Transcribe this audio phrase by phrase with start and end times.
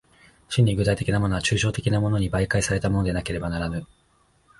[0.49, 3.85] 真に具体的なものは抽象的なものに媒介されたものでなければならぬ。